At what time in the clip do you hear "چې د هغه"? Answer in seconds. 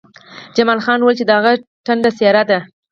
1.19-1.51